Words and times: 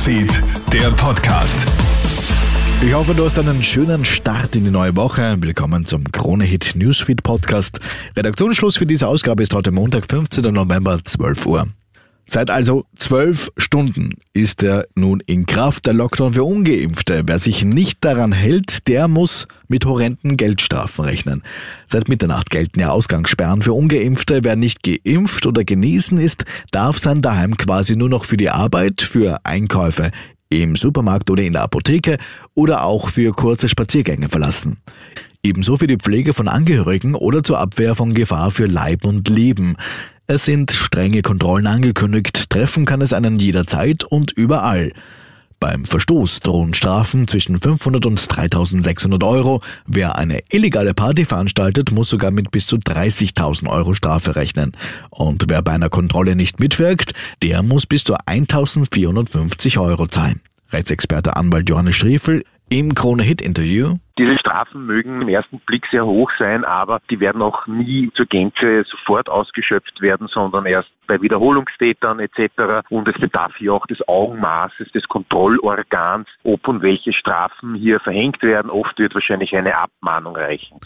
Newsfeed, 0.00 0.42
der 0.72 0.90
Podcast. 0.92 1.66
Ich 2.82 2.94
hoffe, 2.94 3.12
du 3.12 3.22
hast 3.26 3.38
einen 3.38 3.62
schönen 3.62 4.02
Start 4.06 4.56
in 4.56 4.64
die 4.64 4.70
neue 4.70 4.96
Woche. 4.96 5.36
Willkommen 5.40 5.84
zum 5.84 6.10
Krone 6.10 6.44
Hit 6.44 6.72
Newsfeed 6.74 7.22
Podcast. 7.22 7.80
Redaktionsschluss 8.16 8.78
für 8.78 8.86
diese 8.86 9.06
Ausgabe 9.06 9.42
ist 9.42 9.52
heute 9.52 9.72
Montag, 9.72 10.06
15. 10.08 10.54
November, 10.54 11.04
12 11.04 11.44
Uhr. 11.44 11.68
Seit 12.32 12.48
also 12.48 12.84
zwölf 12.94 13.50
Stunden 13.56 14.12
ist 14.32 14.62
er 14.62 14.86
nun 14.94 15.20
in 15.26 15.46
Kraft, 15.46 15.86
der 15.86 15.94
Lockdown 15.94 16.34
für 16.34 16.44
Ungeimpfte. 16.44 17.24
Wer 17.26 17.40
sich 17.40 17.64
nicht 17.64 18.04
daran 18.04 18.30
hält, 18.30 18.86
der 18.86 19.08
muss 19.08 19.48
mit 19.66 19.84
horrenden 19.84 20.36
Geldstrafen 20.36 21.04
rechnen. 21.04 21.42
Seit 21.88 22.08
Mitternacht 22.08 22.50
gelten 22.50 22.78
ja 22.78 22.92
Ausgangssperren 22.92 23.62
für 23.62 23.72
Ungeimpfte. 23.72 24.44
Wer 24.44 24.54
nicht 24.54 24.84
geimpft 24.84 25.44
oder 25.44 25.64
genesen 25.64 26.18
ist, 26.18 26.44
darf 26.70 26.98
sein 26.98 27.20
Daheim 27.20 27.56
quasi 27.56 27.96
nur 27.96 28.08
noch 28.08 28.24
für 28.24 28.36
die 28.36 28.50
Arbeit, 28.50 29.02
für 29.02 29.40
Einkäufe 29.42 30.12
im 30.50 30.76
Supermarkt 30.76 31.30
oder 31.30 31.42
in 31.42 31.54
der 31.54 31.62
Apotheke 31.62 32.16
oder 32.54 32.84
auch 32.84 33.08
für 33.08 33.32
kurze 33.32 33.68
Spaziergänge 33.68 34.28
verlassen. 34.28 34.76
Ebenso 35.42 35.78
für 35.78 35.88
die 35.88 35.96
Pflege 35.96 36.32
von 36.32 36.46
Angehörigen 36.46 37.16
oder 37.16 37.42
zur 37.42 37.58
Abwehr 37.58 37.96
von 37.96 38.14
Gefahr 38.14 38.52
für 38.52 38.66
Leib 38.66 39.04
und 39.04 39.28
Leben. 39.28 39.76
Es 40.32 40.44
sind 40.44 40.70
strenge 40.70 41.22
Kontrollen 41.22 41.66
angekündigt, 41.66 42.50
treffen 42.50 42.84
kann 42.84 43.00
es 43.00 43.12
einen 43.12 43.40
jederzeit 43.40 44.04
und 44.04 44.30
überall. 44.30 44.92
Beim 45.58 45.84
Verstoß 45.84 46.38
drohen 46.38 46.72
Strafen 46.72 47.26
zwischen 47.26 47.60
500 47.60 48.06
und 48.06 48.36
3600 48.36 49.24
Euro. 49.24 49.60
Wer 49.88 50.14
eine 50.14 50.38
illegale 50.48 50.94
Party 50.94 51.24
veranstaltet, 51.24 51.90
muss 51.90 52.10
sogar 52.10 52.30
mit 52.30 52.52
bis 52.52 52.68
zu 52.68 52.76
30.000 52.76 53.68
Euro 53.68 53.92
Strafe 53.92 54.36
rechnen. 54.36 54.70
Und 55.10 55.46
wer 55.48 55.62
bei 55.62 55.72
einer 55.72 55.88
Kontrolle 55.88 56.36
nicht 56.36 56.60
mitwirkt, 56.60 57.12
der 57.42 57.64
muss 57.64 57.86
bis 57.86 58.04
zu 58.04 58.14
1450 58.24 59.78
Euro 59.78 60.06
zahlen. 60.06 60.42
Rechtsexperte 60.70 61.36
Anwalt 61.36 61.68
Johannes 61.68 61.96
Striefel 61.96 62.44
im 62.68 62.94
Krone-Hit-Interview. 62.94 63.96
Diese 64.20 64.36
Strafen 64.36 64.84
mögen 64.84 65.22
im 65.22 65.28
ersten 65.30 65.60
Blick 65.60 65.86
sehr 65.86 66.04
hoch 66.04 66.30
sein, 66.38 66.62
aber 66.66 67.00
die 67.08 67.20
werden 67.20 67.40
auch 67.40 67.66
nie 67.66 68.10
zur 68.12 68.26
Gänze 68.26 68.84
sofort 68.86 69.30
ausgeschöpft 69.30 70.02
werden, 70.02 70.28
sondern 70.28 70.66
erst 70.66 70.90
bei 71.06 71.22
Wiederholungstätern 71.22 72.20
etc. 72.20 72.86
Und 72.90 73.08
es 73.08 73.18
bedarf 73.18 73.56
hier 73.56 73.72
auch 73.72 73.86
des 73.86 74.06
Augenmaßes 74.06 74.92
des 74.92 75.08
Kontrollorgans, 75.08 76.28
ob 76.44 76.68
und 76.68 76.82
welche 76.82 77.14
Strafen 77.14 77.74
hier 77.74 77.98
verhängt 77.98 78.42
werden. 78.42 78.70
Oft 78.70 78.98
wird 78.98 79.14
wahrscheinlich 79.14 79.56
eine 79.56 79.74
Abmahnung 79.74 80.36
reichen 80.36 80.78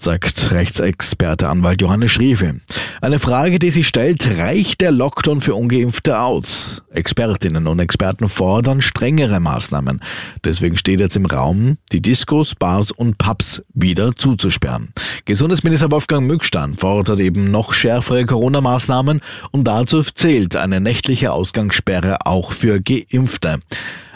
sagt 0.00 0.52
Rechtsexperte 0.52 1.48
Anwalt 1.48 1.82
Johannes 1.82 2.12
Schriefe. 2.12 2.60
Eine 3.00 3.18
Frage, 3.18 3.58
die 3.58 3.70
sich 3.70 3.88
stellt, 3.88 4.38
reicht 4.38 4.80
der 4.80 4.92
Lockdown 4.92 5.40
für 5.40 5.54
Ungeimpfte 5.54 6.20
aus? 6.20 6.82
Expertinnen 6.90 7.66
und 7.66 7.78
Experten 7.78 8.28
fordern 8.28 8.80
strengere 8.80 9.40
Maßnahmen. 9.40 10.00
Deswegen 10.44 10.76
steht 10.76 11.00
jetzt 11.00 11.16
im 11.16 11.26
Raum, 11.26 11.78
die 11.92 12.00
Diskos, 12.00 12.54
Bars 12.54 12.90
und 12.90 13.18
Pubs 13.18 13.62
wieder 13.74 14.14
zuzusperren. 14.14 14.92
Gesundheitsminister 15.24 15.90
Wolfgang 15.90 16.26
Mückstein 16.26 16.76
fordert 16.76 17.20
eben 17.20 17.50
noch 17.50 17.72
schärfere 17.72 18.24
Corona-Maßnahmen 18.24 19.20
und 19.50 19.64
dazu 19.64 20.02
zählt 20.02 20.56
eine 20.56 20.80
nächtliche 20.80 21.32
Ausgangssperre 21.32 22.26
auch 22.26 22.52
für 22.52 22.80
Geimpfte. 22.80 23.60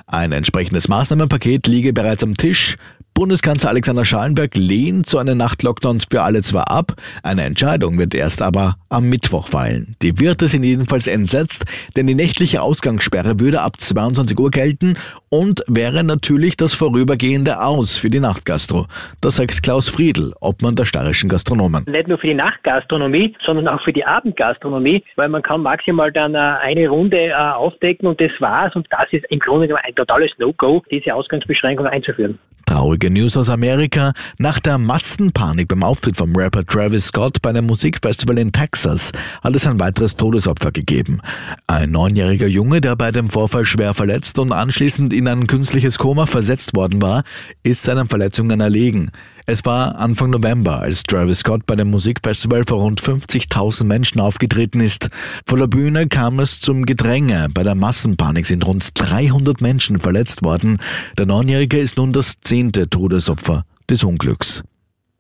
Ein 0.07 0.33
entsprechendes 0.33 0.89
Maßnahmenpaket 0.89 1.67
liege 1.67 1.93
bereits 1.93 2.23
am 2.23 2.35
Tisch. 2.35 2.77
Bundeskanzler 3.23 3.71
Alexander 3.71 4.05
Schallenberg 4.05 4.57
lehnt 4.57 5.09
so 5.09 5.19
eine 5.19 5.37
Nacht-Lockdown 5.37 6.01
für 6.11 6.23
alle 6.23 6.43
zwar 6.43 6.69
ab, 6.73 6.97
eine 7.23 7.45
Entscheidung 7.45 7.97
wird 7.97 8.17
erst 8.17 8.43
aber 8.43 8.79
am 8.89 9.09
Mittwoch 9.09 9.47
fallen. 9.47 9.95
Die 10.03 10.19
Wirte 10.19 10.49
sind 10.49 10.65
jedenfalls 10.65 11.07
entsetzt, 11.07 11.63
denn 11.95 12.09
die 12.09 12.17
nächtliche 12.17 12.63
Ausgangssperre 12.63 13.39
würde 13.39 13.61
ab 13.61 13.81
22 13.81 14.37
Uhr 14.37 14.51
gelten 14.51 14.99
und 15.29 15.63
wäre 15.69 16.03
natürlich 16.03 16.57
das 16.57 16.75
vorübergehende 16.75 17.63
Aus 17.63 17.97
für 17.97 18.11
die 18.11 18.19
Nachtgastro. 18.19 18.89
Das 19.21 19.37
sagt 19.37 19.63
Klaus 19.63 19.89
Friedl, 19.89 20.35
Obmann 20.41 20.75
der 20.75 20.85
steirischen 20.85 21.29
Gastronomen. 21.29 21.85
Nicht 21.85 22.09
nur 22.09 22.19
für 22.19 22.27
die 22.27 22.35
Nachtgastronomie, 22.35 23.37
sondern 23.41 23.69
auch 23.69 23.83
für 23.83 23.93
die 23.93 24.05
Abendgastronomie, 24.05 25.05
weil 25.15 25.29
man 25.29 25.43
kann 25.43 25.63
maximal 25.63 26.11
dann 26.11 26.35
äh, 26.35 26.39
eine 26.39 26.89
Runde 26.89 27.29
äh, 27.29 27.35
aufdecken 27.35 28.09
und 28.09 28.21
das 28.21 28.33
war's 28.41 28.75
und 28.75 28.89
das 28.91 29.07
ist 29.13 29.27
im 29.31 29.39
Grunde 29.39 29.69
genommen 29.69 29.85
ein 29.87 29.95
totales 29.95 30.33
No-Go, 30.39 30.83
diese 30.91 31.15
Ausgangsbeschränkung 31.15 31.87
einzuführen. 31.87 32.37
Traurige 32.73 33.11
News 33.11 33.37
aus 33.37 33.51
Amerika. 33.51 34.15
Nach 34.39 34.59
der 34.59 34.79
Massenpanik 34.79 35.69
beim 35.69 35.83
Auftritt 35.83 36.17
vom 36.17 36.35
Rapper 36.35 36.65
Travis 36.65 37.09
Scott 37.09 37.43
bei 37.43 37.51
einem 37.51 37.67
Musikfestival 37.67 38.39
in 38.39 38.51
Texas 38.51 39.13
hat 39.43 39.55
es 39.55 39.67
ein 39.67 39.79
weiteres 39.79 40.17
Todesopfer 40.17 40.73
gegeben. 40.73 41.21
Ein 41.67 41.91
neunjähriger 41.91 42.47
Junge, 42.47 42.81
der 42.81 42.97
bei 42.97 43.11
dem 43.13 43.29
Vorfall 43.29 43.67
schwer 43.67 43.93
verletzt 43.93 44.39
und 44.39 44.53
anschließend 44.53 45.13
in 45.13 45.29
ein 45.29 45.47
künstliches 45.49 45.99
Koma 45.99 46.25
versetzt 46.25 46.75
worden 46.75 47.03
war, 47.03 47.25
ist 47.63 47.83
seinen 47.83 48.09
Verletzungen 48.09 48.63
erlegen. 48.63 49.11
Es 49.45 49.65
war 49.65 49.97
Anfang 49.97 50.31
November, 50.31 50.79
als 50.81 51.03
Travis 51.03 51.41
Scott 51.41 51.67
bei 51.67 51.75
dem 51.75 51.91
Musikfestival 51.91 52.65
vor 52.67 52.79
rund 52.79 53.01
50.000 53.01 53.85
Menschen 53.85 54.21
aufgetreten 54.21 54.81
ist. 54.81 55.11
Vor 55.47 55.59
der 55.59 55.67
Bühne 55.67 56.07
kam 56.07 56.39
es 56.39 56.61
zum 56.61 56.87
Gedränge. 56.87 57.49
Bei 57.53 57.65
der 57.65 57.75
Massenpanik 57.75 58.47
sind 58.47 58.65
rund 58.65 58.91
300 58.95 59.61
Menschen 59.61 59.99
verletzt 59.99 60.45
worden. 60.45 60.79
Der 61.19 61.27
Neunjährige 61.27 61.79
ist 61.79 61.97
nun 61.97 62.13
das 62.13 62.41
zehnte 62.41 62.89
Todesopfer 62.89 63.65
des 63.91 64.05
Unglücks. 64.05 64.63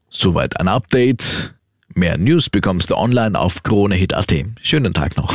Soweit 0.09 0.61
ein 0.61 0.69
Update. 0.69 1.55
Mehr 1.95 2.17
News 2.17 2.49
bekommst 2.49 2.91
du 2.91 2.97
online 2.97 3.39
auf 3.39 3.63
KroneHit.at. 3.63 4.33
Schönen 4.63 4.95
Tag 4.95 5.17
noch. 5.17 5.35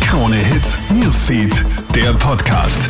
Krone 0.00 0.36
Hit 0.36 0.62
Newsfeed, 0.90 1.64
der 1.94 2.14
Podcast. 2.14 2.88